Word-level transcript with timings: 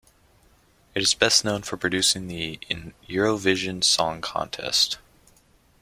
It 0.95 1.03
is 1.03 1.13
best 1.13 1.45
known 1.45 1.61
for 1.61 1.77
producing 1.77 2.25
the 2.25 2.57
Eurovision 3.07 3.83
Song 3.83 4.19
Contest. 4.19 4.97